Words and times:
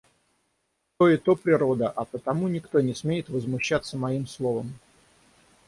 То 0.97 1.09
и 1.09 1.17
то 1.17 1.35
природа, 1.35 1.87
а 1.91 2.05
потому 2.05 2.47
никто 2.47 2.79
не 2.81 2.95
смеет 2.95 3.29
возмущаться 3.29 3.99
моим 3.99 4.25
словом. 4.25 4.73